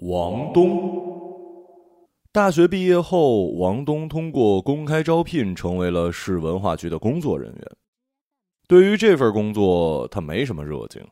[0.00, 1.06] 王东。
[2.30, 7.62] 大学毕业后，王东通过公开招聘成为了市文化局的工作人员。
[8.68, 11.04] 对于这份工作，他没什么热情。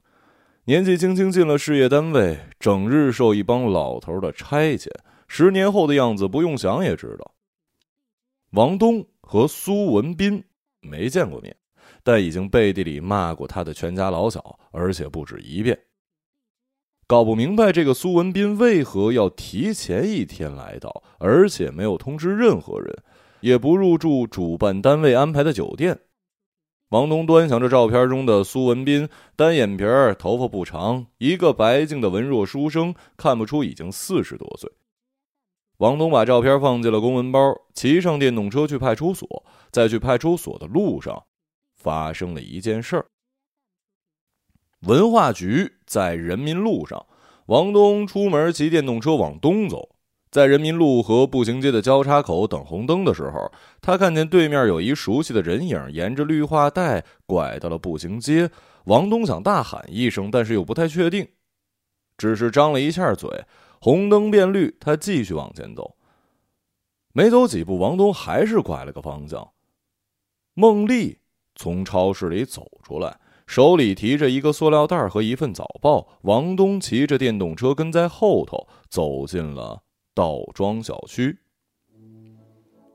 [0.66, 4.88] 年纪轻轻进了事业单位，整日受一帮老头的差遣，
[5.26, 7.34] 十年后的样子不用想也知道。
[8.50, 10.44] 王东和苏文斌
[10.80, 11.56] 没见过面，
[12.04, 15.76] 但已经背地里骂过他的全家老小，而且不止一遍。
[17.08, 22.96] 搞不明白这个苏文斌为何要提前一天来到，而且没有通知任何人，
[23.40, 26.00] 也不入住主办单位安排的酒店。
[26.88, 34.70] 王东端详着照片中的苏文斌，单眼皮儿，头发不长，一个白净的文弱书生，看不出已经四十多岁。
[35.78, 37.38] 王东把照片放进了公文包，
[37.72, 39.44] 骑上电动车去派出所。
[39.70, 41.24] 在去派出所的路上，
[41.76, 43.06] 发生了一件事儿。
[44.80, 47.06] 文化局在人民路上，
[47.46, 49.96] 王东出门骑电动车往东走，
[50.30, 53.50] 在人民路和步行街的交叉口等红灯的时候，
[53.80, 58.50] 他看见对面有一熟悉的人影沿着绿化带拐到了步行街。
[58.84, 61.26] 王东想大喊一声，但是又不太确定，
[62.16, 63.28] 只是张了一下嘴。
[63.80, 65.96] 红灯变绿，他继续往前走。
[67.12, 69.48] 没走几步，王东还是拐了个方向。
[70.54, 71.18] 孟丽
[71.54, 76.06] 从超市里走出来，手里提着一个塑料袋和一份早报。
[76.22, 79.80] 王东骑着电动车跟在后头，走进了
[80.14, 81.38] 道庄小区。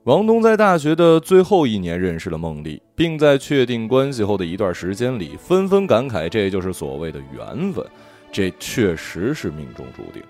[0.04, 7.84] 王东在大学的最后一年认识了孟丽，并在确定关系后的一段时间里，纷纷感慨这就是所谓的缘分，
[8.30, 10.22] 这确实是命中注定。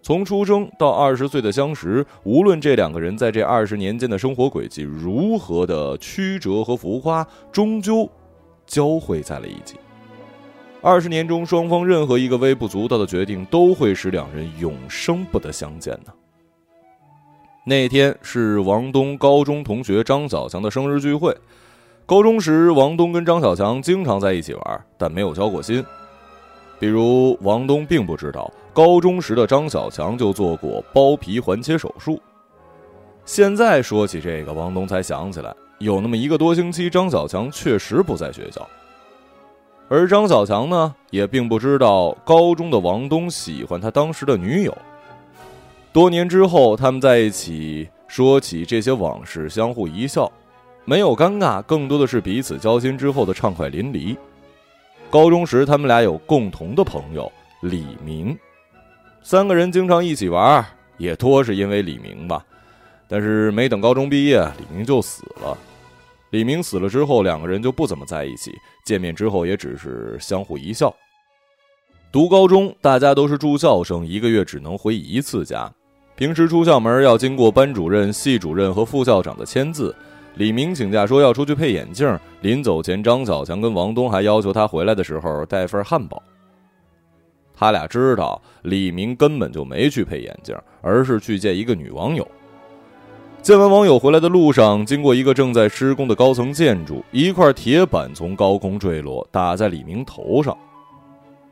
[0.00, 8.10] 从出生到二十岁的相识，无论这两个人在这二十年间的生活轨迹如何的曲折和浮夸，终究
[8.68, 9.76] 交汇在了一起。
[10.80, 16.12] 二十年中，双方任何一个微不足道的决定，都会使两人永生不得相见呢。
[17.64, 21.36] 那天是王东高中同学张小强的生日聚会。
[22.06, 25.84] 高中时，王东跟张小强经常在一起玩，但没有交过心。
[26.78, 28.50] 比如，王东并不知道。
[28.72, 32.22] 高中时的张小强就做过包皮环切手术。
[33.24, 38.68] 现在说起这个，王东才想起来，有那么一个多星期，张小强确实不在学校。
[39.88, 44.76] 而张小强呢，也并不知道高中的王东喜欢他当时的女友。
[45.92, 50.30] 多年之后，他们在一起说起这些往事，相互一笑，
[50.84, 54.16] 没有尴尬，更多的是彼此交心之后的畅快淋漓。
[55.08, 57.30] 高中时，他们俩有共同的朋友
[57.62, 58.36] 李明。
[59.22, 60.64] 三个人经常一起玩，
[60.98, 62.44] 也多是因为李明吧。
[63.08, 65.56] 但是没等高中毕业，李明就死了。
[66.30, 68.52] 李明死了之后，两个人就不怎么在一起，
[68.84, 70.94] 见面之后也只是相互一笑。
[72.12, 75.72] 读高中，大家都是住校生，一个月只能回一次家。
[76.16, 79.94] 平时出校门要经过班主任、系主任和副校长的签字。
[80.34, 86.22] 李明请假说要出去配眼镜，临走前，张小强跟王东还要求他回来的时候带份汉堡。
[87.54, 92.26] 他俩知道李明根本就没去配眼镜，而是去见一个女网友。
[93.40, 100.56] 见完网友回来的路上，经过一个正在施工的高层建筑，一块铁板从高空坠落，打在李明头上。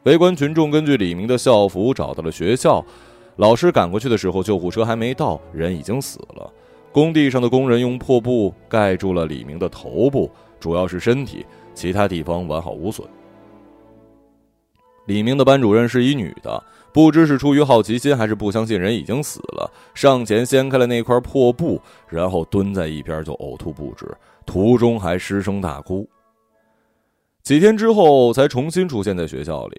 [0.03, 2.85] 围观群众根据李明的校服找到了学校，
[3.37, 6.53] 老师赶过去的时候，救护车还没到，人已经死了。
[6.93, 10.31] 工地上的工人用破布盖住了李明的头部，
[10.61, 13.07] 主要是身体，其他地方完好无损。
[15.07, 16.63] 李明的班主任是一女的，
[16.97, 24.11] 不知是出于好奇心还是不相信人已经死了，上前掀开了那块破布，然后蹲在一边就呕吐不止，
[24.47, 26.09] 途中还失声大哭。
[27.43, 29.79] 几天之后才重新出现在学校里。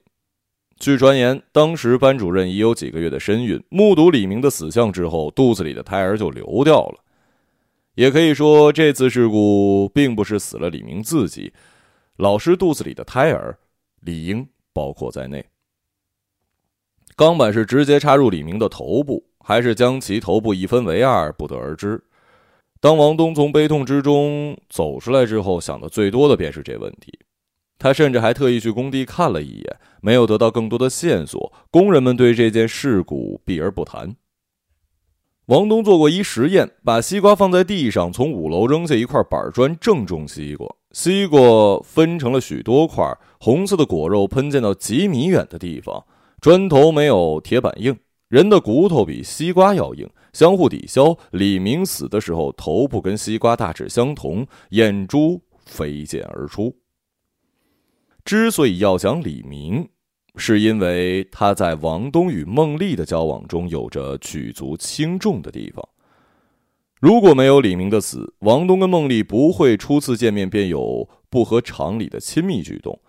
[0.78, 7.00] 据传言，当时班主任已有几个月的身孕，目睹李明的死相之后，肚子里的胎儿就流掉了。
[7.96, 11.52] 也可以说，这次事故并不是死了李明自己，
[12.18, 13.58] 老师肚子里的胎儿
[14.02, 14.48] 理应。
[14.72, 15.44] 包括在内，
[17.18, 22.00] 钢板是直接插入李明的头部，还是将其头部一分为二，不得而知。
[22.80, 27.12] 当王东从悲痛之中走出来之后，想的最多的便是这问题。
[27.80, 31.52] 他甚至还特意去工地看了一眼，没有得到更多的线索。
[31.72, 34.16] 工人们对这件事故避而不谈。
[35.48, 40.68] 王东做过一实验，把西瓜放在地上，从五楼扔下一块板砖，正中西瓜。
[40.92, 41.40] 西瓜
[41.84, 46.06] 分成了许多块，红色的果肉喷溅到几米远的地方。
[46.40, 47.98] 砖头没有铁板硬，
[48.28, 51.18] 人的骨头比西瓜要硬，相互抵消。
[51.32, 56.76] 李明死的时候，头部跟西瓜大致相同，眼珠飞溅而出。
[58.24, 59.90] 之所以要讲李明，
[60.36, 65.84] 是因为他在王东与孟丽的交往中有着举足轻重的地方。
[67.00, 73.00] 如果没有李明的死，王东跟孟丽不会初次见面便有不合常理的亲密举动。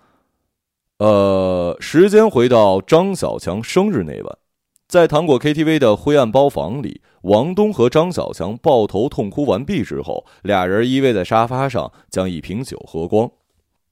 [0.98, 4.38] 呃，时间回到张小强生日那晚，
[4.88, 13.30] 在糖果 KTV 的灰暗包房里，王东和张小强抱头痛哭完毕之后，俩人依偎在沙发上，将一瓶酒喝光，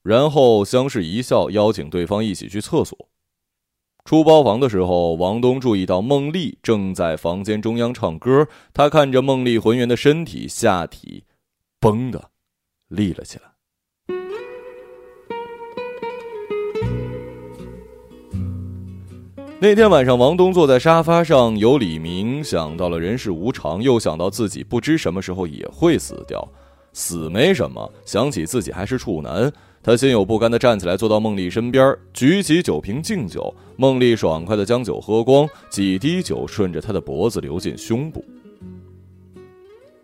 [0.03, 3.09] 然后相视一笑，邀请对方一起去厕所。
[4.05, 8.49] 出包房的时候，王东注意到孟丽正在房间中央唱歌。
[8.73, 11.25] 他看着孟丽浑圆的身体，下体
[11.81, 12.31] “嘣”的
[12.89, 13.56] 立了起来。
[19.59, 26.47] 那天晚上，王东坐在沙发上，有李明，想到了人世无常，又想到自己不知什么时候也会死掉。
[26.93, 29.51] 死没什么，想起自己还是处男。
[29.83, 33.55] 他心有不甘地站起来，坐到孟丽身边，举起酒瓶敬酒。
[33.77, 38.23] 孟丽爽快地将酒喝光，几滴酒顺着他的脖子流进胸部。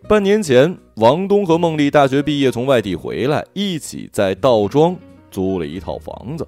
[0.09, 4.95] 半年前，王东和孟丽大学毕业从外地回来，一起在道庄
[5.29, 6.47] 租了一套房子。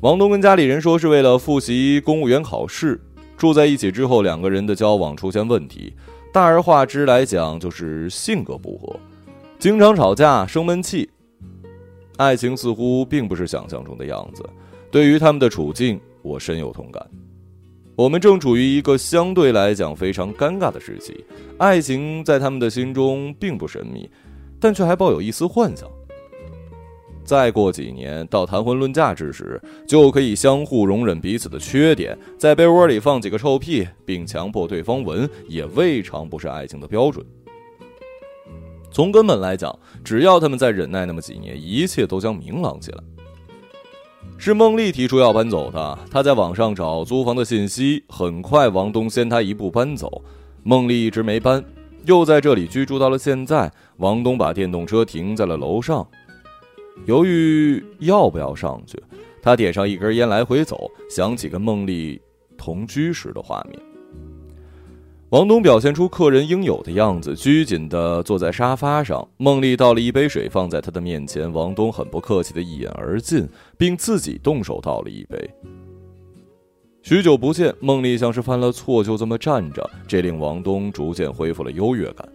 [0.00, 3.00] 王东跟家里人说是为了复习公务员考试。
[3.36, 5.92] 住在一起之后，两个人的交往出现问题，
[6.32, 8.98] 大而化之来讲就是性格不合，
[9.58, 11.08] 经常吵架，生闷气。
[12.18, 14.42] 爱情似乎并不是想象中的样子，
[14.90, 17.04] 对于他们的处境，我深有同感。
[17.94, 21.24] 我们正处于一个相对来讲非常尴尬的时期，
[21.56, 24.08] 爱情在他们的心中并不神秘，
[24.60, 25.88] 但却还抱有一丝幻想。
[27.26, 37.26] 再过几年，到谈婚论嫁之时，就可以相互容忍彼此的缺点，在被窝里放几个臭屁，并强迫对方闻，也未尝不是爱情的标准。
[38.92, 42.98] 从根本来讲，只要他们再忍耐那么几年，一切都将明朗起来。
[44.38, 48.04] 是孟丽提出要搬走的，他在网上找租房的信息。
[48.08, 50.22] 很快，王东先他一步搬走，
[50.62, 51.64] 孟丽一直没搬，
[52.04, 53.72] 又在这里居住到了现在。
[53.96, 56.06] 王东把电动车停在了楼上，
[57.04, 59.00] 犹豫要不要上去。
[59.42, 62.20] 他点上一根烟，来回走，想起跟孟丽
[62.56, 63.80] 同居时的画面。
[65.30, 69.28] 王东表现出客人应有的样子，拘谨地坐在沙发上。
[69.36, 75.50] 孟丽倒了一杯水放在他的面前，王东很不客气地一饮而尽，并自己动手倒了一杯。
[77.02, 82.28] 许久不见，孟丽像是犯了错，就这么站着，这令王东逐渐恢复了优越感，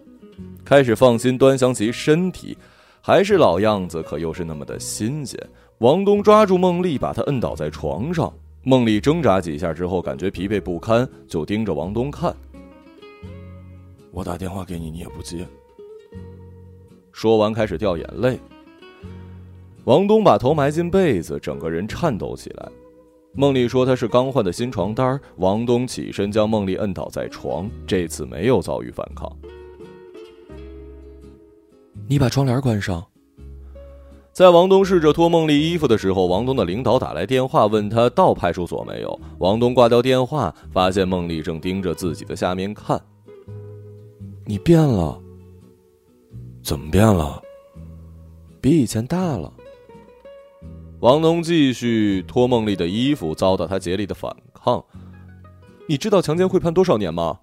[0.64, 2.56] 开始放心端详其身体，
[3.04, 5.36] 还是老样子，可又是那么的新鲜。
[5.78, 8.32] 王东抓住孟丽，把她摁倒在床上。
[8.62, 12.32] 孟丽挣扎几下之后，感觉疲惫不堪，就盯着王东看。
[14.12, 15.44] 我打电话给你，你也不接。
[17.10, 18.38] 说完，开始掉眼泪。
[19.82, 22.68] 王东把头埋进被子，整个人颤抖起来。
[23.34, 29.28] 孟丽说他是刚换的新床单王东起身将孟丽摁倒在床，这次没有遭遇反抗。
[32.08, 33.04] 你把窗帘关上。
[34.32, 39.20] 在王东试着脱梦丽衣服的时候，王东的领导打来电话，问他到派出所没有。
[39.38, 43.00] 王东挂掉电话，发现梦丽正盯着自己的下面看。
[44.46, 45.20] 你变了，
[46.62, 47.42] 怎么变了？
[48.60, 49.52] 比以前大了。
[51.00, 54.82] 王东继续脱梦丽的衣服，遭到他竭力的反抗。
[55.88, 57.40] 你知道强奸会判多少年吗？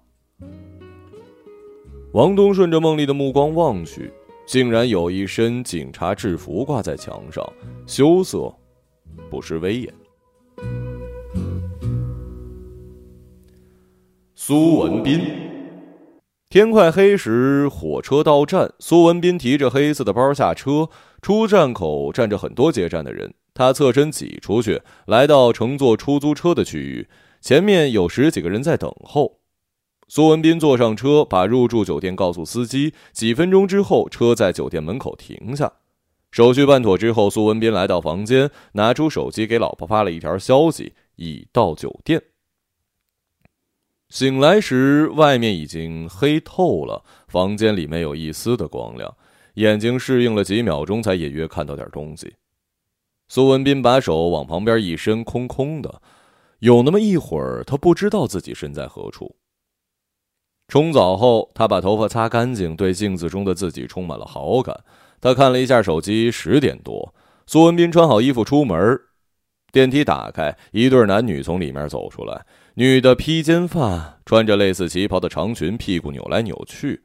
[2.12, 4.12] 王东顺着梦丽的目光望去，
[4.50, 7.48] 竟然有一身警察制服挂在墙上，
[7.86, 8.52] 羞涩，
[9.30, 9.94] 不失威严。
[14.34, 15.20] 苏文斌。
[16.48, 18.74] 天快黑时，火车到站。
[18.80, 20.88] 苏文斌提着黑色的包下车，
[21.22, 23.32] 出站口站着很多接站的人。
[23.54, 27.08] 他侧身挤出去，来到乘坐出租车的区域，
[27.40, 29.39] 前面有十几个人在等候。
[30.12, 32.92] 苏文斌坐上车，把入住酒店告诉司机。
[33.12, 35.72] 几分钟之后，车在酒店门口停下。
[36.32, 42.20] 手续办妥之后，苏文斌来到房间，拿出手机给老婆发了一条消息：已到酒店。
[44.08, 49.16] 醒来时，外面已经黑透了，房间里没有一丝的光亮，
[49.54, 52.34] 眼睛适应了几秒钟，才隐约看到点东西。
[53.28, 56.02] 苏文斌把手往旁边一伸，空空的，
[56.58, 59.36] 有那么一会儿，他不知道自己身在何处。
[60.70, 64.78] 冲澡后，他把头发擦干净，对镜子中的自己充满了好感。
[65.20, 67.12] 他看了一下手机，十点多。
[67.44, 68.96] 苏文斌穿好衣服出门，
[69.72, 72.46] 电梯打开，一对男女从里面走出来。
[72.74, 77.02] 女的披肩发，穿着类似旗袍的长裙，屁股扭来扭去。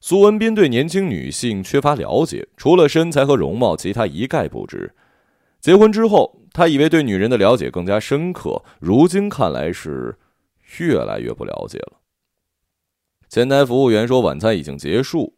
[0.00, 4.92] 苏文斌对年轻女性缺乏了解，除了身材和容貌，其他一概不知。
[5.60, 10.18] 结婚之后，他以为对女人的了解更加深刻，如今看来是
[10.78, 12.00] 越来越不了解了。
[13.34, 15.34] 前台服务员说晚餐已经结束。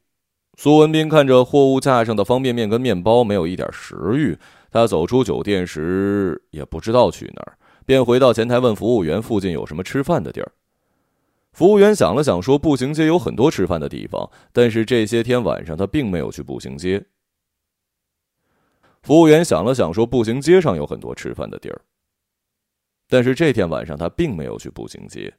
[0.59, 4.37] 苏文斌看着货物架上的方便面跟面包，没有一点食欲。
[4.71, 10.53] 他走出酒店时也不知道去哪儿，便回到前台问服务员附近有什么吃饭的地儿。
[11.55, 17.03] 服务员想了想说：“步行街有很多吃饭的地方，但是这些天晚上他并没有去步行街。”
[19.01, 21.81] 服务员想了想说：“步行街上有很多吃饭的地儿，
[23.09, 25.33] 但是这天晚上他并没有去步行街。”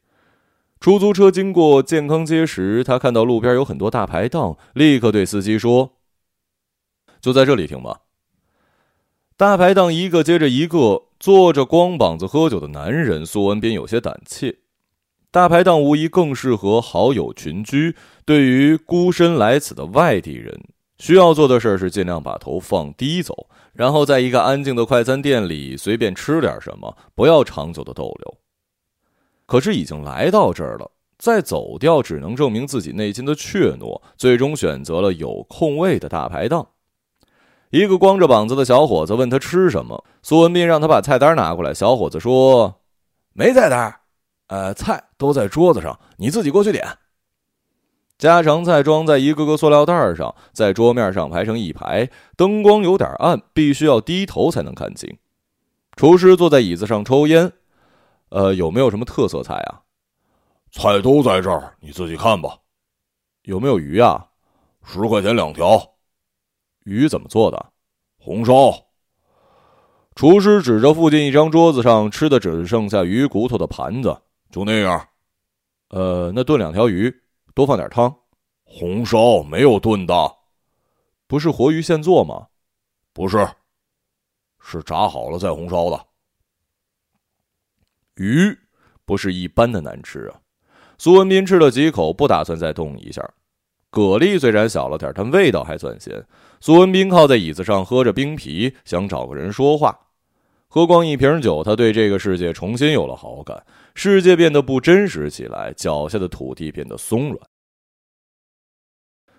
[0.79, 5.93] 出租车经过健康街时，他看到路边有很多大排档，立刻对司机说
[7.19, 8.01] ：“就在这里停吧。”
[9.35, 13.25] 大排档一个接着一个，坐着光膀子喝酒的男人。
[13.25, 14.57] 苏文斌有些胆怯。
[15.29, 17.95] 大排档无疑更适合好友群居。
[18.25, 20.59] 对于孤身来此的外地人，
[20.99, 28.37] 需要做的事是尽量把头放低走，然后在一个安静的快餐店里随便吃点什么，不要长久的逗留。
[29.47, 33.99] 可是已经来到这儿了，再走掉只能证明自己内心的怯懦。
[34.17, 36.67] 最终选择了有空位的大排档。
[37.69, 41.73] 一个光着膀子的小伙子问他吃什么，苏文斌让他把菜单拿过来。
[41.73, 42.81] 小伙子说
[43.33, 43.93] ：“没菜单，
[44.47, 46.85] 呃，菜都在桌子上，你自己过去点。”
[48.17, 55.17] 家常菜装在一个个塑料袋上，在桌面上排成一排，灯光有点暗，必须要低头才能看清。
[55.95, 57.51] 厨师坐在椅子上抽烟。
[58.29, 59.81] 呃，有没有什么特色菜啊？
[60.71, 62.57] 菜都在这儿，你自己看吧。
[63.43, 64.27] 有没有鱼啊？
[64.83, 65.81] 十块钱两条。
[66.83, 67.73] 鱼怎么做的？
[68.17, 68.73] 红烧。
[70.15, 74.19] 厨师指着附近一张桌子上吃的只剩下鱼骨头的盘子，
[74.51, 75.07] 就那样。
[75.89, 77.13] 呃，那炖两条鱼，
[77.53, 78.13] 多放点汤。
[78.63, 80.35] 红烧没有炖的，
[81.27, 82.47] 不是活鱼现做吗？
[83.13, 83.47] 不是，
[84.59, 86.05] 是炸好了再红烧的。
[88.17, 88.57] 鱼
[89.05, 90.41] 不是一般的难吃啊！
[90.97, 93.21] 苏文斌吃了几口，不打算再动一下。
[93.91, 96.23] 蛤蜊虽然小了点，但味道还算鲜。
[96.59, 99.97] 苏文斌靠在椅子上喝着冰啤，想找个人说话。
[100.67, 103.65] 喝光一瓶酒，他对这个世界重新有了好感。
[103.95, 107.39] 世界变得不真实起来，脚下的土地变得松软。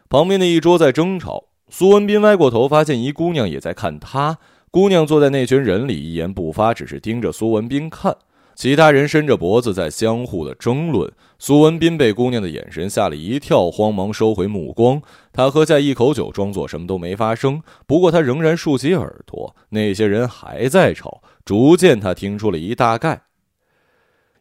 [0.09, 4.39] 旁边的一桌在争吵，苏文斌歪过头，发现一姑娘也在看他。
[4.71, 8.17] 姑娘坐在那群人里，一言不发，只是盯着苏文斌看。
[8.59, 11.09] 其他人伸着脖子在相互的争论。
[11.39, 15.01] 苏文斌被姑娘的眼神吓了一跳，慌忙收回目光。
[15.33, 17.63] 他喝下一口酒，装作什么都没发生。
[17.87, 19.55] 不过他仍然竖起耳朵。
[19.69, 21.23] 那些人还在吵。
[21.45, 23.23] 逐渐，他听出了一大概。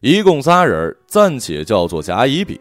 [0.00, 2.58] 一共仨人，暂且叫做甲、乙、丙。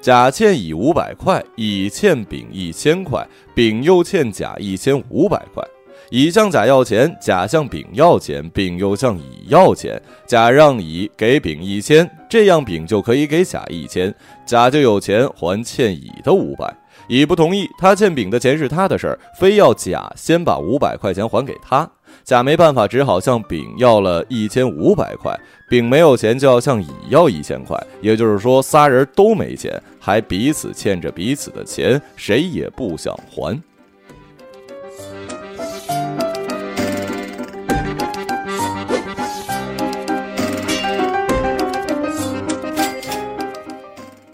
[0.00, 5.64] 甲欠乙五百块，乙欠丙一千块，丙又欠甲一千五百块。
[6.12, 9.98] 乙向甲要钱，甲向丙要钱，丙又向乙要钱。
[10.26, 14.14] 甲让乙给丙一千，这样丙就可以给甲一千，
[14.44, 16.70] 甲就有钱还欠乙的五百。
[17.08, 21.88] 乙不同意，他欠丙的钱是他的事儿，非要甲先把五百块钱还给他。
[22.22, 25.34] 甲没办法，只好向丙要了一千五百块。
[25.70, 27.74] 丙没有钱，就要向乙要一千块。
[28.02, 33.58] 也就是说，仨人都没钱，还彼此欠着彼此的钱，谁也不想还。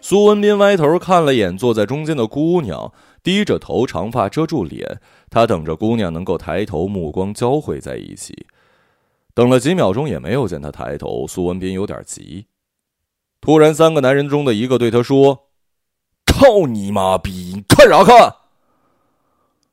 [0.09, 5.03] 苏文斌歪头看了眼坐在中间的姑娘，低着头，长发遮住脸。
[5.29, 8.47] 他等着姑娘能够抬头，目光交汇在一起。
[9.35, 12.47] 等了几秒钟也没有见她抬头，苏文斌有点急。
[13.43, 15.51] 突然，三个男人中的一个对他说
[16.25, 18.35] ：“操你妈逼，你看啥看？”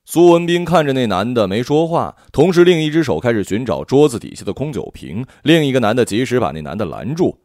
[0.04, 5.26] 苏文斌看着那男的没说话，同时另一只手开始寻找桌子底下的空酒瓶。
[5.44, 7.40] 另一个男的及时把那男的拦住：“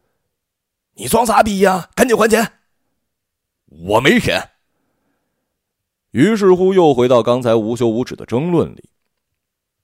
[0.99, 1.89] 你装啥逼呀？
[1.95, 2.55] 赶紧还钱！”
[3.71, 4.51] 我没钱。
[6.11, 8.91] 于是乎，又回到刚才无休无止的争论里。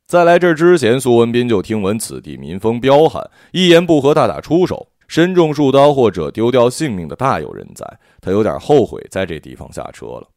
[0.06, 7.98] 在来这之前，苏文斌就听闻此地民风彪悍，一言不合大打出手，身中数刀或者丢掉性命的大有人在。
[8.20, 10.28] 他有点后悔在这地方下车了。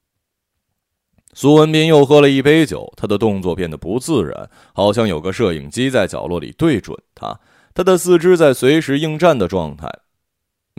[1.34, 7.40] 苏文斌又喝了一杯酒，他的动作变得不自然，好像有个摄影机在角落里对准他，
[7.74, 9.88] 他的四肢在随时应战的状态。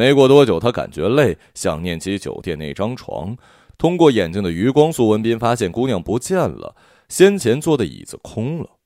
[0.01, 3.37] 没过多久，他感觉累，想念起酒店那张床。
[3.77, 6.75] 通过眼睛的余光，苏文斌发现姑娘不见了，
[7.11, 8.80] 先前坐的椅子空了。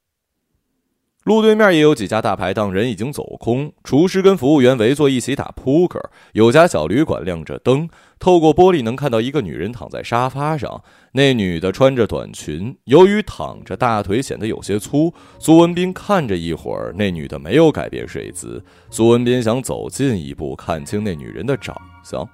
[1.25, 3.73] 路对面也有几家大排档，人已经走空。
[3.83, 5.99] 厨师跟服务员围坐一起打扑克。
[6.33, 7.89] 有家小旅馆亮着灯，
[8.19, 10.83] 透过玻璃能看到一个女人躺在沙发上。
[11.13, 15.15] 那女的穿着短裙，由于躺着，大腿显得有些粗。
[15.39, 18.63] 苏文斌看着一会儿，那女的没有改变睡姿。
[18.91, 22.29] 苏文斌想走近一步，看清那女人的长相。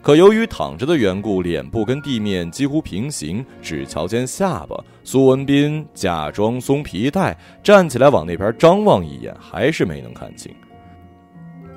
[0.00, 4.76] 可由于躺着的缘故，脸部跟地面几乎平行，只瞧见下巴。
[5.04, 10.54] 苏文斌假装松皮带，站起来往那边张望一眼，还是没能看清。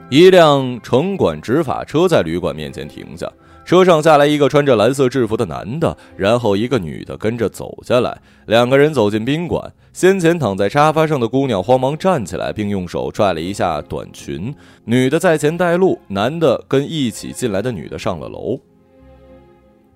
[0.10, 3.30] 一辆城管执法车在旅馆面前停下。
[3.64, 8.20] 车上下来一个穿着蓝色制服的男的，然后一个女的跟着走下来。
[8.48, 14.54] 两个人走进宾馆，先前躺在沙发上的姑娘慌忙站起来，并用手拽了一下短裙。
[14.86, 18.58] 女的在前带路，男的跟一起进来的女的上了楼。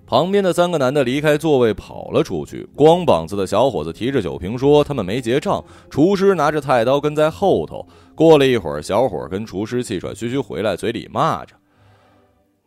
[0.05, 2.67] 旁边的三个男的离开座位跑了出去。
[2.75, 7.87] 光膀子的小伙子提着酒瓶说：“他们没结账。”厨师拿着菜刀跟在后头。
[8.13, 11.55] 过了一会儿，小伙跟厨师气喘吁吁回来，嘴里骂着。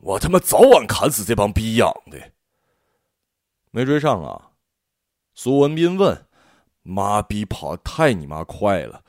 [0.00, 2.18] 我他妈早晚砍死这帮逼养的！
[3.70, 4.50] 没追上啊？
[5.34, 6.27] 苏文斌问。
[6.88, 9.02] 妈逼，跑的太你妈快了！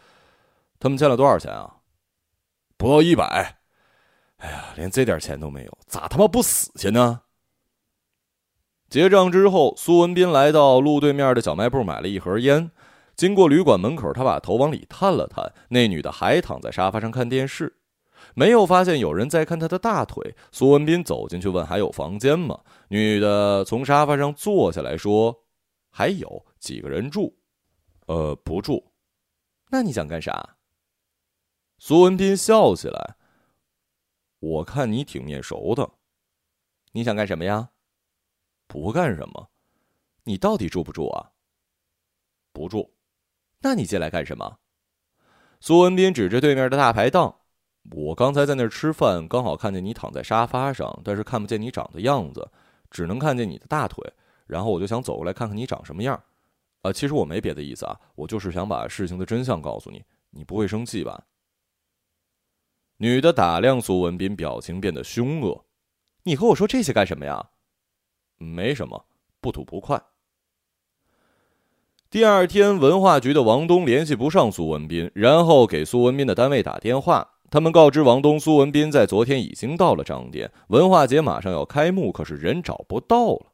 [0.79, 1.77] 他们欠了多少钱啊？
[2.77, 3.59] 不到一百。
[4.37, 7.21] 哎呀，连这点钱都没有，咋他妈不死去呢？
[8.89, 12.71] 结账之后，苏文斌来到路对面的小卖部买了一盒烟。
[13.15, 17.77] 经过旅馆门口，他把头往里探了探，那女的还躺在沙发上看电视。
[18.33, 20.35] 没有发现有人在看她的大腿。
[20.51, 22.59] 苏文斌走进去问：“还有房间吗？”
[22.89, 25.43] 女的从沙发上坐下来说
[25.91, 27.38] ：“还有几个人住？
[28.09, 28.91] 呃，不住。
[29.69, 30.57] 那你想干啥？”
[31.77, 33.15] 苏文斌笑起来
[34.39, 35.91] ：“我看你挺面熟的。
[36.93, 37.69] 你想干什么呀？
[38.65, 39.51] 不干什么。
[40.23, 41.33] 你到底住不住啊？
[42.51, 42.95] 不住。
[43.59, 44.57] 那你进来干什么？”
[45.61, 47.41] 苏文斌指着对面的大排档。
[47.91, 52.51] 我刚才在那儿吃饭，刚好看见你躺在沙发上，但是看不见你长的样子，
[52.89, 54.11] 只能看见你的大腿。
[54.47, 56.23] 然后我就想走过来看看你长什么样。
[56.81, 61.25] 啊，其实我没别的意思啊，我就是想把事情的真相告诉你，你不会生气吧？
[62.97, 65.65] 女的打量苏文斌，表情变得凶恶。
[66.23, 67.49] 你和我说这些干什么呀？
[68.37, 69.05] 没什么，
[69.41, 70.01] 不吐不快。
[72.09, 77.35] 第二天，文化局的王东联系不上苏文斌，然后给苏文斌的单位打电话。
[77.51, 83.53] 他们告知王东，苏文斌在昨天已经到了张店，文化节马上要开幕，可是人找不到了。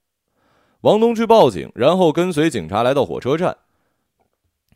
[0.85, 3.57] 王东去报警，然后跟随警察来到火车站。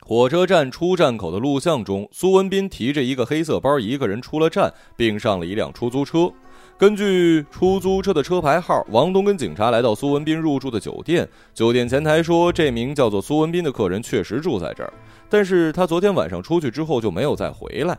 [0.02, 6.34] 火车站出站口的录像中，苏文斌提着一个黑色包，一个人出了站，并上了一辆出租车。
[6.80, 11.30] 根据出租车的车牌号，王东跟警察来到苏文斌入住的酒店。
[11.54, 14.91] 酒店前台说，这名叫做苏文斌的客人确实住在这儿，
[15.30, 17.95] 但是他昨天晚上出去之后就没有再回来。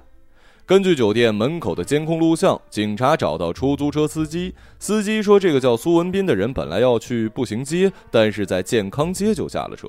[0.66, 4.55] 根据酒店门口的监控录像，警察找到出租车司机。
[4.79, 9.88] 司机说，这个叫苏文斌的人本来要去步行街，但是在健康街就下了车。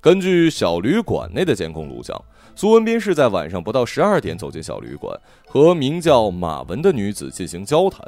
[0.00, 2.20] 根据小旅馆内的监控录像，
[2.56, 8.00] 苏文斌是在晚上不到十二点走进小旅馆，和名叫马文的女子进行交谈。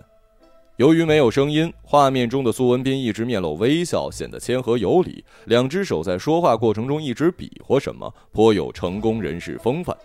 [0.79, 9.97] 由于没有声音，画面中的苏文斌一直面露微笑，显得谦和有礼，两只手在说话过程中一直比划什么，颇有成功人士风范。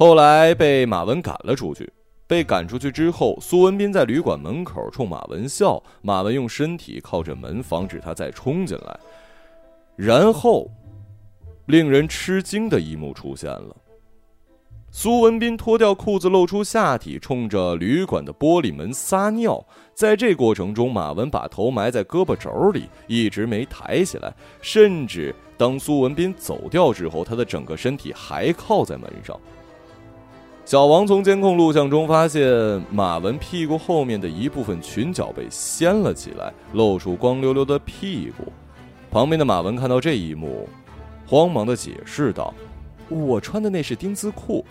[0.00, 1.92] 后来被马文赶了出去。
[2.26, 5.82] 被赶出去之后，苏文斌在旅馆门口冲马文笑。
[6.00, 8.98] 马文用身体靠着门，防止他再冲进来。
[9.96, 10.70] 然后，
[11.66, 13.76] 令人吃惊的一幕出现了：
[14.90, 19.62] 苏文斌脱掉裤子，露出下体，冲着旅馆的玻璃门撒尿。
[19.92, 24.34] 在这过程中，马文把头埋在胳膊肘里，一直没抬起来。
[24.62, 29.38] 甚至当苏文斌走掉之后，他的整个身体还靠在门上。
[30.70, 32.48] 小王从监控录像中发现，
[32.92, 38.52] 马文屁股后面的一部分裙角被掀了起来，露出光溜溜的屁股。
[39.10, 40.68] 旁边的马文看到这一幕，
[41.26, 42.54] 慌忙的解释道
[43.10, 44.64] ：“我穿的那是丁字裤。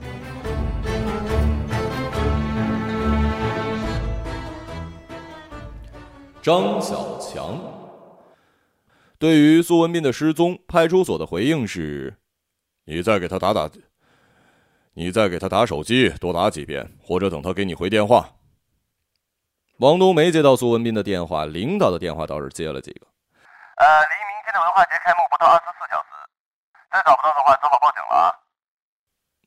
[6.40, 7.60] 张小强
[9.18, 12.14] 对于苏文斌的失踪，派出所的回应是
[12.88, 13.70] ：“你再给他打打。”
[14.94, 18.28] 你再给他打手机，多打几遍，或者等他给你回电话。
[19.78, 23.06] 王东没接到苏文斌的电话，领导的电话倒是接了几个。
[23.76, 26.08] 呃，离明天的文化节开幕不到二十四小时，
[26.92, 28.34] 再找不到的话，只好报警了。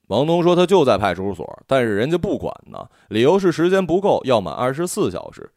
[0.08, 5.54] 王东说他就在派出所，但是人家不管呢，理由是时间不够，要满二十四小时。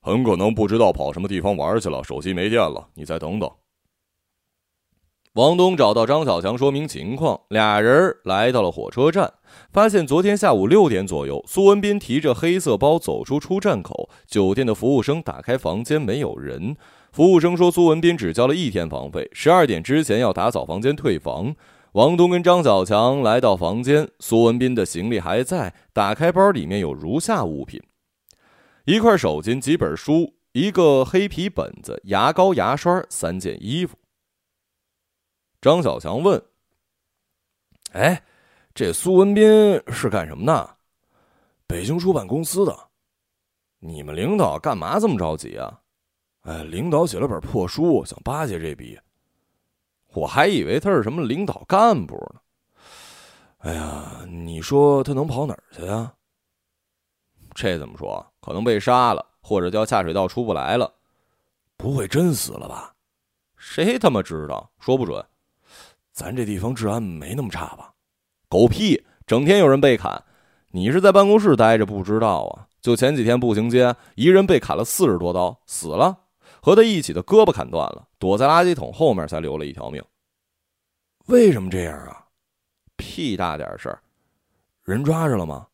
[0.00, 3.50] 很可能不知道跑什么地方玩去了，手机没电了，你再等等。
[5.36, 9.30] 王东找到张小强说明情况，俩人来到了火车站，
[9.70, 16.74] 发现昨天下午六点左右，苏文斌提着黑色包走出出站口，酒店的服务生打开房间，没有人。
[17.12, 21.54] 服务生说苏文斌只交了一天房费，十二点之前要打扫房间退房。
[21.92, 27.78] 王东跟张小强来到房间，苏文斌的行李还在，打开包里面有如下物品：
[28.86, 33.98] 一块手巾、几本书、一个黑皮本子、牙膏、牙刷、三件衣服。
[35.66, 36.40] 张小强问
[37.90, 38.22] ：“哎，
[38.72, 39.44] 这苏文斌
[39.88, 40.76] 是干什么的？
[41.66, 42.72] 北京出版公司的。
[43.80, 45.80] 你们领导干嘛这么着急啊？
[46.42, 48.96] 哎，领导写了本破书，想巴结这笔。
[50.14, 52.40] 我还以为他是什么领导干部呢。
[53.58, 56.14] 哎呀，你说他能跑哪儿去呀？
[57.56, 58.24] 这怎么说？
[58.40, 60.94] 可能被杀了，或者掉下水道出不来了。
[61.76, 62.94] 不会真死了吧？
[63.56, 64.70] 谁他妈知道？
[64.78, 65.20] 说不准。”
[66.16, 67.92] 咱这地方治安没那么差吧？
[68.48, 69.04] 狗屁！
[69.26, 70.24] 整天有人被砍，
[70.70, 72.66] 你是在办公室待着不知道啊？
[72.80, 76.16] 就前几天步行街，一人被砍了四十多刀，死了，
[76.62, 80.02] 和他一起的胳膊砍断了，躲在垃圾桶后面才留了一条命。
[81.26, 82.24] 为什么这样啊？
[82.96, 84.00] 屁大点事儿！
[84.84, 85.66] 人抓着了吗？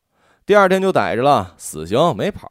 [0.45, 2.49] 第二天就逮着了，死刑没跑。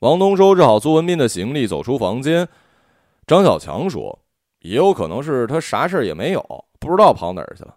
[0.00, 2.48] 王东收拾好苏文斌的行李，走出房间。
[3.24, 4.18] 张小强说。
[4.64, 6.42] 也有可能是他啥事儿也没有，
[6.80, 7.76] 不知道跑哪儿去了，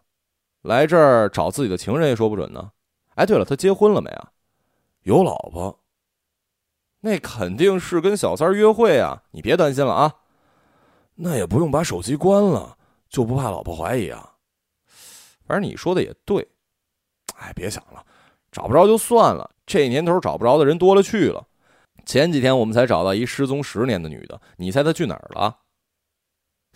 [0.61, 2.71] 来这儿找自己的情人也说不准呢。
[3.15, 4.31] 哎，对了，他结婚了没啊？
[5.03, 5.77] 有老婆，
[7.01, 9.21] 那肯定是跟小三约会啊！
[9.31, 10.15] 你别担心了啊，
[11.15, 12.77] 那也不用把手机关了，
[13.09, 14.35] 就不怕老婆怀疑啊。
[15.45, 16.47] 反正你说的也对，
[17.35, 18.01] 哎，别想了，
[18.49, 19.51] 找不着就算了。
[19.65, 21.45] 这年头找不着的人多了去了。
[22.05, 25.57] 前几天我们才找到一失踪十年的女的，你猜她去哪儿了？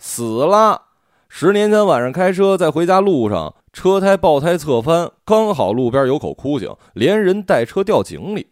[0.02, 0.88] 死了！
[1.28, 8.48] 十年前晚上开车在回家路上，车胎爆胎侧翻，刚好路边有口枯井，连人带车掉井里。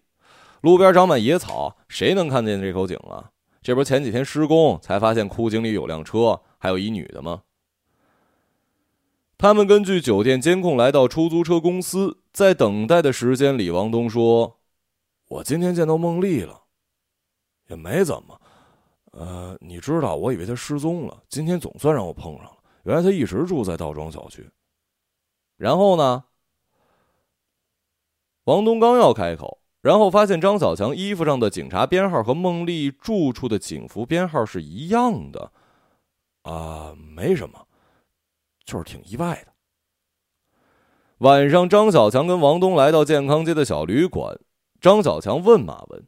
[0.60, 3.30] 路边长满野草，谁能看见这口井啊？
[3.60, 7.42] 这不前几天施工才发现枯井里有辆车，还有一女的吗？
[9.36, 14.60] 他们根据酒店监控来到出租车公司，在等待的时间里，王东说
[15.28, 16.60] ：“我今天见到孟丽了，
[17.68, 18.40] 也没怎么。”
[19.12, 21.22] 呃，你知道，我以为他失踪了。
[21.28, 24.48] 今天总算让我碰上了，原来他一直住在道庄小区。
[25.56, 26.24] 然后呢？
[28.44, 35.52] 王东刚要开口，然后发现张小强衣服上的警察编号和孟丽住处的警服编号是一样的。
[36.42, 37.66] 啊，没什么，
[38.64, 39.52] 就是挺意外的。
[41.18, 44.40] 晚上，张小强跟王东来到健康街的小旅馆。
[44.80, 46.06] 张小强问马文：“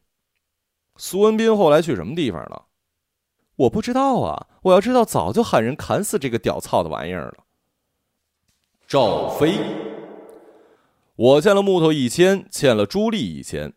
[0.97, 2.69] 苏文斌后来去什么地方了？”
[3.57, 4.47] 我不知道啊！
[4.63, 7.45] 我要知道，早就喊人砍死这个屌操的玩意儿了。
[8.87, 9.59] 赵飞，
[11.17, 13.73] 我欠了木头一千，欠了朱莉一千，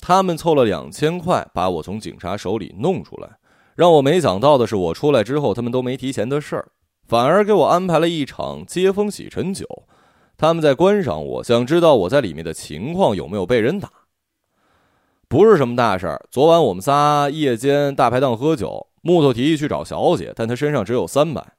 [0.00, 3.38] 他们凑了两千块，把我从警察手里弄出来。
[3.76, 6.72] 让我没想到的是，我出来之后，他们都没提钱的事儿，
[7.06, 9.66] 反而给我安排了一场接风洗尘酒。
[10.36, 13.90] 他们在观赏我，想知道我在里面的情况有没有被人打。
[15.28, 16.26] 不是什么大事儿。
[16.30, 18.88] 昨晚我们仨夜间大排档喝酒。
[19.02, 21.54] 木头提议去找小姐，但他身上只有三百，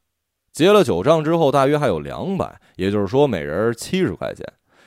[0.52, 4.46] 结了酒账之后，大约还有两百，也就是说每人七十块钱。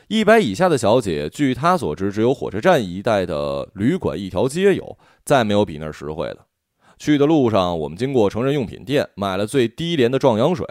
[0.09, 6.39] 一百以下的小姐，据他所知，只有火车站一带的旅馆一条街有，再没有比那儿实惠的。
[6.99, 10.67] 去的路上，我们经过成人用品店，买了最低廉的壮阳水。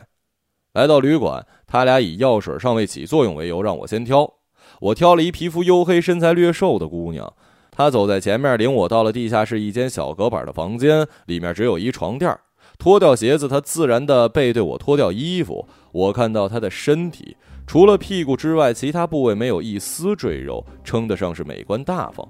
[0.73, 4.31] 来到旅馆，他俩以药水尚未起作用为由，让我先挑。
[4.79, 7.33] 我挑了一皮肤黝黑、身材略瘦的姑娘。
[7.75, 12.35] 他走在前面，领我到了地下室一间小隔板的房间，里面只有一床垫。
[12.77, 15.67] 脱掉鞋子，他自然的背对我脱掉衣服。
[15.91, 22.27] 我看到他的身体，除了屁股之外，其他部位没有一丝赘肉，称得上是美观大方。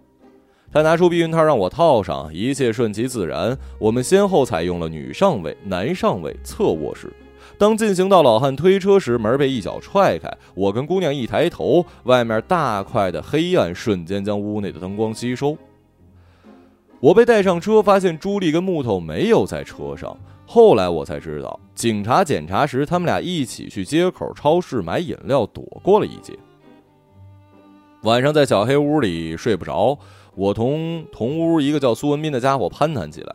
[0.71, 3.57] 他拿出避孕套让我套上，一切顺其自然。
[3.79, 7.11] 我们先后采用了女上位、男上位、侧卧式。
[7.63, 10.29] 当进行到老汉推车时，门被一脚踹开。
[10.53, 15.57] 我跟姑娘一抬头，外面大块的黑暗瞬间将屋内的灯光吸收。
[16.99, 20.13] 我被带上车，发现朱莉跟木头没有在车上。
[20.45, 26.37] 后来我才知道，警察检查时，他们俩一起去街口超市买饮料，躲过了一劫。
[28.01, 29.97] 晚上在小黑屋里睡不着，
[30.35, 33.33] 我同同屋一个叫苏文斌的家伙攀谈起来。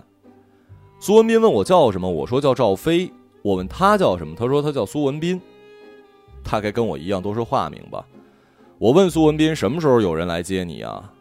[1.01, 3.11] 苏文斌问我叫什么，我说叫赵飞。
[3.43, 5.41] 我问他叫什么，他说他叫苏文斌，
[6.43, 8.07] 大概跟我一样都是化名吧。
[8.79, 11.13] 我问苏文斌什么时候有人来接你啊？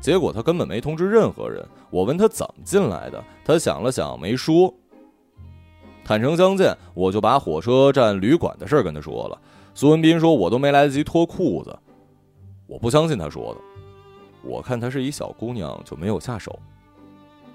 [0.00, 1.66] 结果他根本没通知任何人。
[1.90, 4.72] 我问他怎么进来的，他想了想没说。
[6.04, 9.40] 坦诚相见，我就把火车站旅馆的事儿跟他说了。
[9.74, 11.76] 苏文斌说：“我都没来得及脱裤子。”
[12.66, 13.60] 我不相信他说的，
[14.42, 16.58] 我看她是一小姑娘，就没有下手。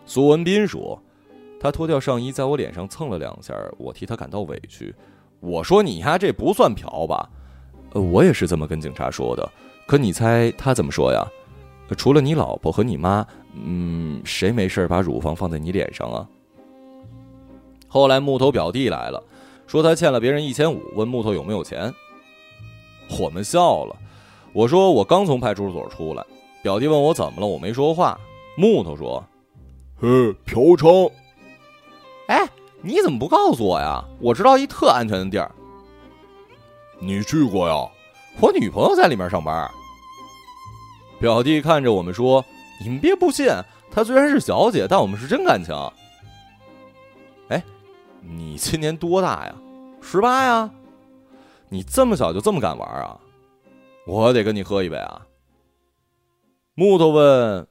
[0.06, 1.02] 苏文斌说
[1.64, 4.94] ：“他脱掉上衣，在我脸上蹭了两下，我替他感到委屈。”
[5.40, 7.30] 我说：“你呀，这不算嫖吧？”
[7.96, 9.50] 呃，我也是这么跟警察说的。
[9.88, 11.26] 可你猜他怎么说呀？
[11.98, 16.28] 除了你老婆和你妈，嗯，谁没事把乳房放在你脸上啊？
[17.88, 19.24] 后来木头表弟来了，
[19.66, 21.94] 说他欠了别人一千五，问木头有没有钱。
[23.20, 23.96] 我们笑了，
[24.52, 26.26] 我说我刚从派出所出来。
[26.62, 28.20] 表弟问我怎么了，我没说话。
[28.58, 29.24] 木头说
[29.96, 30.08] ：“嘿，
[30.46, 31.10] 嫖娼。”
[32.28, 32.48] 哎，
[32.82, 34.04] 你怎么不告诉我呀？
[34.20, 35.52] 我知道一特安全的地儿。
[37.00, 37.90] 你去过呀？
[38.40, 39.70] 我女朋友在里面上班。
[41.20, 42.44] 表弟看着我们说
[42.84, 43.48] ：“你们别不信，
[43.92, 45.76] 她虽然是小姐，但我们是真感情。”
[47.50, 47.64] 哎
[48.22, 49.56] 你今年多大呀？
[50.02, 50.70] 十八呀？
[51.70, 53.20] 你这么小就这么敢玩啊？
[54.06, 55.26] 我得跟你喝一杯啊！
[56.74, 57.68] 木头问：“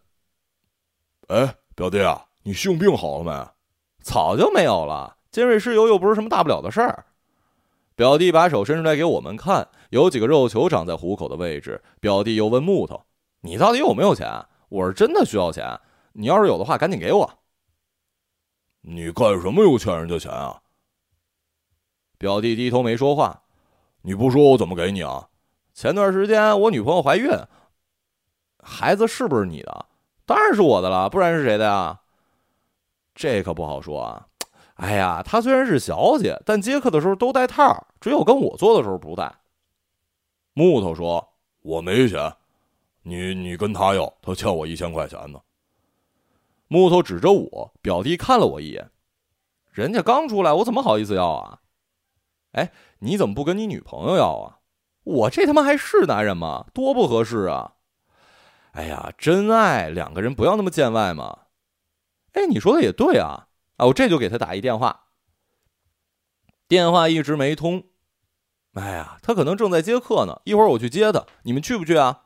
[1.29, 3.49] 哎，表弟啊，你性病好了没？”
[4.03, 5.17] 早就没有了。
[5.31, 7.07] 尖锐湿疣又不是什么大不了的事儿。
[7.95, 11.83] 表弟把手伸出来给我们看，有几个肉球长在虎口的位置。
[12.01, 13.05] 表弟又问木头
[13.41, 14.47] ：“你到底有没有钱？
[14.69, 15.81] 我是真的需要钱，
[16.13, 17.39] 你要是有的话，赶紧给我。”
[18.85, 20.61] 你干什么又欠人家钱啊？
[22.19, 23.43] 表弟低头没说话。
[24.03, 25.29] 你不说我怎么给你啊？
[25.73, 27.31] 前段时间我女朋友怀孕，
[28.59, 29.87] 孩子是不是你的？
[30.27, 32.01] 当然是我的了，不然是谁的呀？
[33.15, 34.27] 这可不好说啊。
[34.75, 39.33] 哎呀，她虽然是小姐，但接客的时候都带套，只有跟我做的时候不带。
[40.55, 42.35] 木头说：“我没钱，
[43.03, 45.41] 你你跟他要，他欠我一千块钱呢。”
[46.69, 48.91] 木头指着我，表弟看了我一眼，
[49.71, 51.61] 人家刚出来，我怎么好意思要啊？
[52.53, 54.59] 哎，你怎么不跟你女朋友要啊？
[55.05, 56.67] 我这他妈还是男人吗？
[56.73, 57.75] 多不合适啊！
[58.73, 61.39] 哎呀，真爱两个人不要那么见外嘛。
[62.33, 63.49] 哎，你说的也对啊。
[63.77, 65.07] 啊，我这就给他打一电话。
[66.69, 67.85] 电话一直没通。
[68.75, 72.23] 哎呀，他可能正在接客呢，一会儿我去接他，你们去不去啊？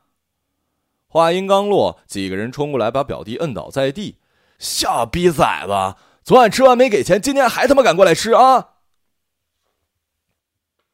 [1.08, 4.18] 话音刚落，几个人冲过来，把表弟摁倒在地。
[4.58, 5.96] 小逼崽子！
[6.22, 8.74] 昨晚吃完没给钱，今天还他妈敢过来吃啊！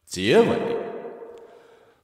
[0.04, 0.58] 结尾，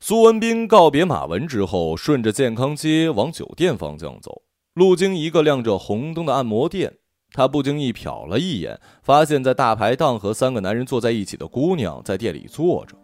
[0.01, 4.43] 苏文斌告别马文之后，顺着健康街往酒店方向走，
[4.79, 6.99] 路经一个亮着红灯的按摩店，
[7.33, 12.95] 他不经意瞟了一眼，发现在大排档和三个男人坐在一起的姑娘在店里坐着，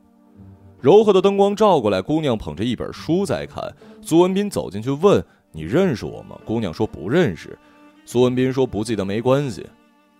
[0.80, 3.74] 柔和的灯光照过来，姑娘捧着一本书在看。
[4.00, 7.58] 苏文斌走进去问：“你认识我吗？”姑娘说：“不认识。”
[8.06, 9.66] 苏文斌说：“不记得没关系，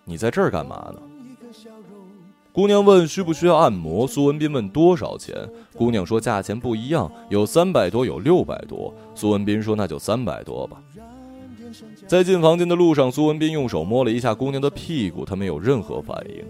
[0.05, 1.01] 你在这儿干嘛呢？”
[2.51, 5.37] 姑娘问：“需不需要按摩？”苏文斌问：“多少钱？”
[5.77, 10.83] 姑娘说：“价钱不一样，有三百多，有六百多。”苏文斌说：“那就三百多吧。”
[12.07, 16.45] 在进房间的路上，苏文斌用手摸了一下姑娘的屁股，她没有任何反应。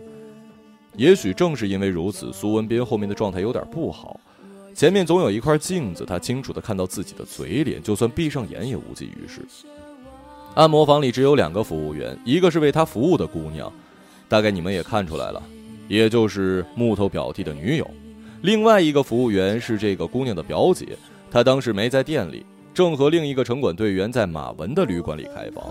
[0.97, 4.19] 也许正是因为如此，苏文斌后面的状态有点不好。
[4.75, 9.41] 前面总有一块镜子，他清楚的看到自己的嘴脸，就算闭上眼也无济于事。
[10.55, 13.73] 按摩房里只有两个服务员，一个是为他服务的姑娘，
[14.29, 15.41] 大概你们也看出来了，
[15.87, 17.85] 也就是木头表弟的女友；
[18.43, 20.99] 另外一个服务员是这个姑娘的表姐，
[21.31, 25.65] 她当时没在店里，正和另一个城管队员在马文的旅馆里开房。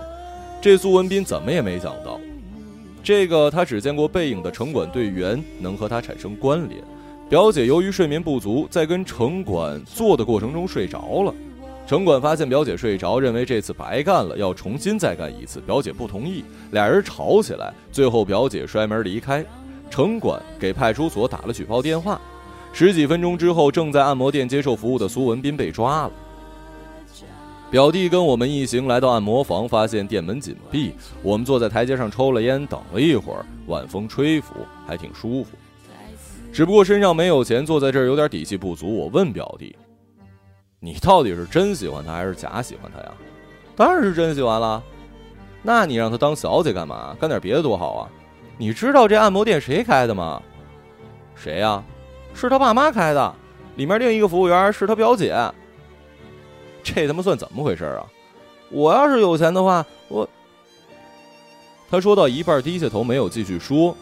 [0.60, 2.18] 这苏文斌怎么也没想到，
[3.02, 6.82] 这个他只见过背影的城管队员能和他产生关联。
[7.28, 11.34] 表姐由于睡眠不足，在跟城管做的过程中睡着了。
[11.86, 15.60] 城管发现表姐睡着，认为这次白干了，要重新再干一次。
[15.60, 19.44] 表姐不同意，俩人吵起来，最后表姐摔门离开。
[19.90, 22.18] 城管给派出所打了举报电话。
[22.72, 26.12] 十几分钟之后，正在按摩店接受服务的苏文斌被抓了。
[27.74, 30.94] 表弟跟我们一行来到按摩房，发现店门紧闭。
[31.24, 34.54] 我们坐在台阶上抽了烟，等了一会儿，晚风吹拂，
[34.86, 35.56] 还挺舒服。
[36.52, 38.96] 只不过身上没有钱，坐在这儿有点底气不足。
[38.96, 39.74] 我问表弟。
[40.78, 43.12] 你到底是真喜欢他还是假喜欢他呀？
[43.74, 44.80] 当然是真喜欢了。
[45.60, 47.16] 那你让他当小姐干嘛？
[47.18, 48.08] 干点别的多好啊！
[48.56, 50.40] 你知道这按摩店谁开的吗？
[51.34, 51.82] 谁呀？
[52.34, 53.34] 是他爸妈开的。
[53.74, 55.36] 里面另一个服务员是他表姐。
[56.84, 58.06] 这他妈算怎么回事啊？
[58.70, 60.28] 我要是有钱的话，我……
[61.90, 63.96] 他说到一半低下头没有继续说。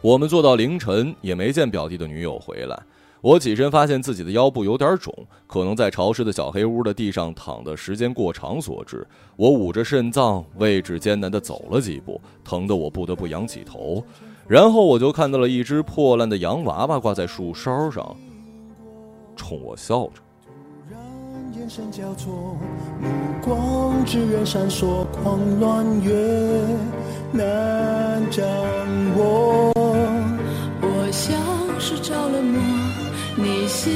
[0.00, 2.80] 我们坐到凌晨也没见表弟的女友回来。
[3.22, 5.12] 我起身发现自己的腰部有点肿，
[5.48, 9.04] 可能在潮湿的小黑屋的地上躺的时间过长所致。
[9.34, 14.04] 我捂着肾脏，位置艰难地走了几步，疼得我不得不仰起头。
[14.46, 18.16] 然后我就看到了一只破烂的洋娃娃挂在树梢上，
[19.34, 20.20] 冲我笑着。
[21.66, 22.32] 眼神交错，
[23.00, 23.08] 目
[23.42, 26.14] 光只愿闪烁，狂乱越
[27.32, 28.46] 难掌
[29.16, 29.72] 握。
[30.80, 31.36] 我像
[31.80, 32.60] 是着了魔，
[33.34, 33.92] 你欣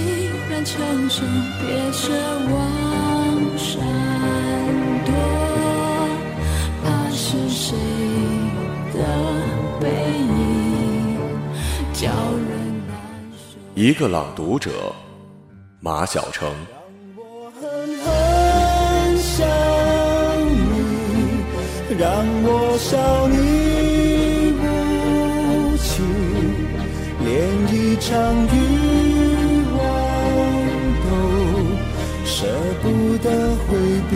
[0.51, 1.23] 然承受，
[1.61, 2.11] 别奢
[2.51, 3.81] 望闪
[5.07, 5.15] 躲。
[6.83, 7.79] 怕是谁
[8.93, 8.99] 的
[9.79, 9.87] 背
[10.27, 11.21] 影，
[11.93, 12.99] 叫人难
[13.31, 13.57] 受。
[13.77, 14.93] 一个朗读者，
[15.79, 16.53] 马晓成。
[17.81, 18.07] 我狠狠
[19.19, 19.49] 想
[20.51, 22.05] 你，让
[22.43, 22.93] 我笑
[23.29, 24.63] 你无
[25.79, 25.89] 情，
[27.25, 27.29] 连
[27.73, 28.11] 一场
[28.53, 28.55] 欲
[29.79, 29.81] 望
[31.07, 31.09] 都
[32.27, 32.31] 舍
[32.83, 32.85] 不
[33.25, 33.27] 得
[33.67, 33.69] 回
[34.11, 34.15] 避。